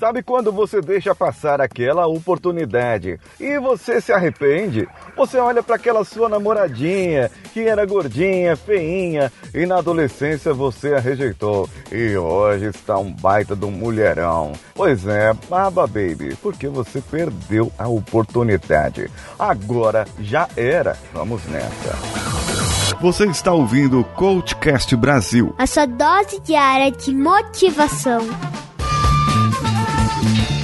[0.00, 4.88] Sabe quando você deixa passar aquela oportunidade e você se arrepende?
[5.14, 10.98] Você olha para aquela sua namoradinha que era gordinha, feinha e na adolescência você a
[10.98, 14.52] rejeitou e hoje está um baita de um mulherão.
[14.74, 19.10] Pois é, baba baby, porque você perdeu a oportunidade.
[19.38, 20.96] Agora já era.
[21.12, 21.94] Vamos nessa.
[23.02, 25.54] Você está ouvindo o Coachcast Brasil.
[25.58, 28.49] A sua dose diária de motivação.
[30.10, 30.59] Thank you.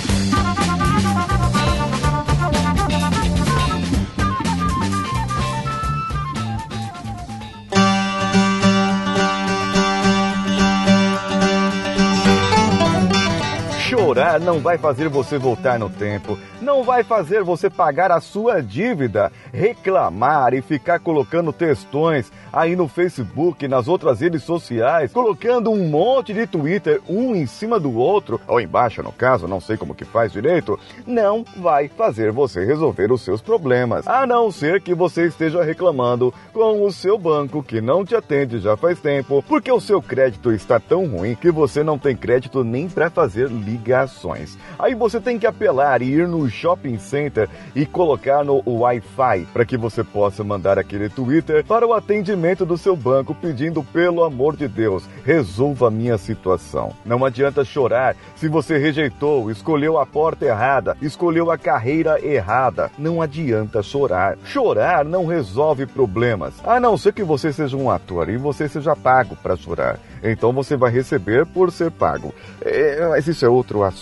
[14.42, 19.30] Não vai fazer você voltar no tempo, não vai fazer você pagar a sua dívida,
[19.52, 26.32] reclamar e ficar colocando textões aí no Facebook, nas outras redes sociais, colocando um monte
[26.32, 30.06] de Twitter um em cima do outro, ou embaixo no caso, não sei como que
[30.06, 35.26] faz direito, não vai fazer você resolver os seus problemas, a não ser que você
[35.26, 39.80] esteja reclamando com o seu banco que não te atende já faz tempo, porque o
[39.80, 43.50] seu crédito está tão ruim que você não tem crédito nem para fazer
[44.78, 49.64] Aí você tem que apelar e ir no shopping center e colocar no Wi-Fi para
[49.64, 54.56] que você possa mandar aquele Twitter para o atendimento do seu banco pedindo pelo amor
[54.56, 56.92] de Deus, resolva a minha situação.
[57.04, 62.90] Não adianta chorar se você rejeitou, escolheu a porta errada, escolheu a carreira errada.
[62.98, 64.36] Não adianta chorar.
[64.44, 68.94] Chorar não resolve problemas, a não ser que você seja um ator e você seja
[68.94, 69.98] pago para chorar.
[70.22, 72.34] Então você vai receber por ser pago.
[72.60, 73.95] É, mas isso é outro assunto.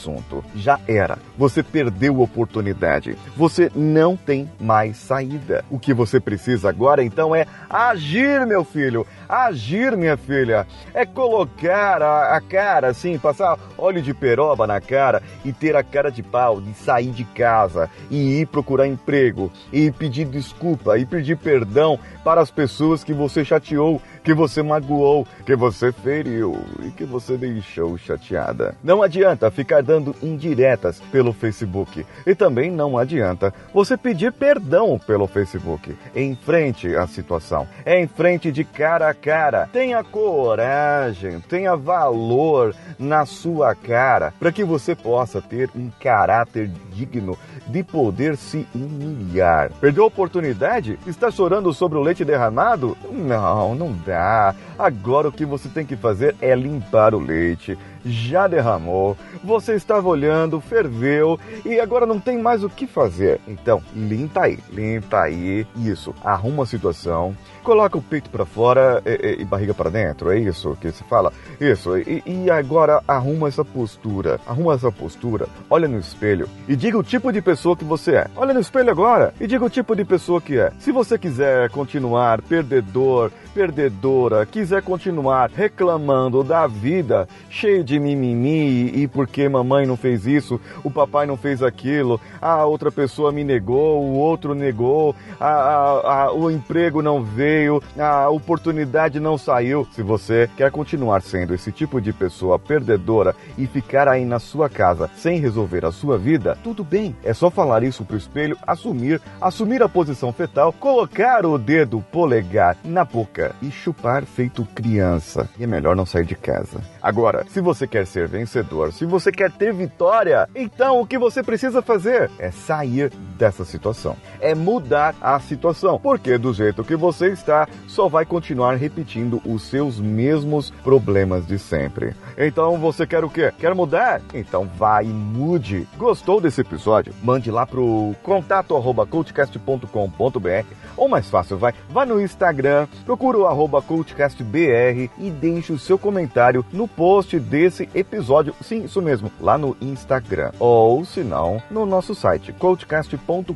[0.55, 1.19] Já era.
[1.39, 3.17] Você perdeu a oportunidade.
[3.37, 5.65] Você não tem mais saída.
[5.71, 9.07] O que você precisa agora então é agir, meu filho.
[9.29, 10.67] Agir, minha filha.
[10.93, 15.83] É colocar a, a cara assim, passar óleo de peroba na cara e ter a
[15.83, 21.07] cara de pau de sair de casa e ir procurar emprego e pedir desculpa e
[21.07, 26.91] pedir perdão para as pessoas que você chateou que você magoou, que você feriu e
[26.91, 28.75] que você deixou chateada.
[28.83, 35.27] Não adianta ficar dando indiretas pelo Facebook e também não adianta você pedir perdão pelo
[35.27, 35.97] Facebook.
[36.15, 39.69] Enfrente a situação, é em frente de cara a cara.
[39.73, 47.39] Tenha coragem, tenha valor na sua cara para que você possa ter um caráter digno
[47.67, 49.71] de poder se humilhar.
[49.81, 50.99] Perdeu a oportunidade?
[51.07, 52.97] Está chorando sobre o leite derramado?
[53.11, 54.55] Não, não dá.
[54.79, 57.79] Agora o que você tem que fazer é limpar o leite.
[58.05, 63.41] Já derramou, você estava olhando, ferveu e agora não tem mais o que fazer.
[63.49, 65.67] Então, limpa aí, limpa aí.
[65.77, 70.39] Isso, arruma a situação, coloca o peito para fora e, e, barriga para dentro, é
[70.39, 71.33] isso que se fala?
[71.59, 76.99] Isso, e, e agora arruma essa postura, arruma essa postura, olha no espelho e diga
[76.99, 78.27] o tipo de pessoa que você é.
[78.37, 80.71] Olha no espelho agora e diga o tipo de pessoa que é.
[80.79, 89.09] Se você quiser continuar perdedor, perdedora, quiser continuar reclamando da vida, cheio de mimimi e
[89.09, 94.03] porque mamãe não fez isso, o papai não fez aquilo, a outra pessoa me negou,
[94.03, 99.87] o outro negou, a, a, a, o emprego não veio, a oportunidade não saiu.
[99.93, 104.69] Se você quer continuar sendo esse tipo de pessoa perdedora e ficar aí na sua
[104.69, 107.15] casa sem resolver a sua vida, tudo bem.
[107.23, 112.77] É só falar isso pro espelho, assumir, assumir a posição fetal, colocar o dedo polegar
[112.85, 115.49] na boca e chupar feito criança.
[115.59, 116.81] E é melhor não sair de casa.
[117.03, 121.43] Agora, se você quer ser vencedor, se você quer ter vitória, então o que você
[121.43, 124.17] precisa fazer é sair dessa situação.
[124.41, 125.99] É mudar a situação.
[125.99, 131.59] Porque do jeito que você está, só vai continuar repetindo os seus mesmos problemas de
[131.59, 132.15] sempre.
[132.37, 133.53] Então você quer o quê?
[133.59, 134.21] Quer mudar?
[134.33, 135.87] Então vai e mude.
[135.97, 137.15] Gostou desse episódio?
[137.23, 140.65] Mande lá pro contato arroba coachcast.com.br
[140.97, 145.99] ou mais fácil, vai, vai no Instagram, procura o arroba coachcastbr e deixe o seu
[145.99, 148.55] comentário no post desse episódio.
[148.63, 150.53] Sim, isso mesmo, lá no Instagram.
[150.59, 153.55] Ou se não, no nosso site coachcast.com.br.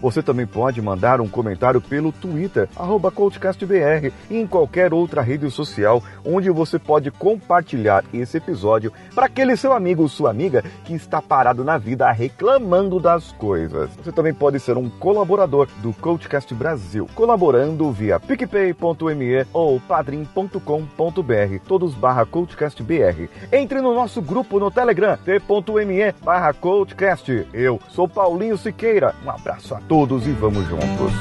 [0.00, 2.68] Você também pode mandar um comentário pelo Twitter,
[3.14, 9.56] coachcastbr e em qualquer outra rede social onde você pode compartilhar esse episódio para aquele
[9.56, 13.90] seu amigo ou sua amiga que está parado na vida reclamando das coisas.
[13.96, 21.94] Você também pode ser um colaborador do Coachcast Brasil, colaborando via picpay.me ou padrim.com.br, todos
[21.94, 23.28] barra CoachCastBR.
[23.52, 27.46] Entre no nosso grupo no Telegram, t.me barra CoachCast.
[27.52, 29.14] Eu sou Paulinho Siqueira.
[29.24, 31.12] Um abraço a todos e vamos juntos.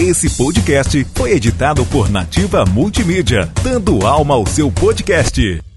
[0.00, 5.67] Esse podcast foi editado por Nativa Multimídia, dando alma ao seu podcast.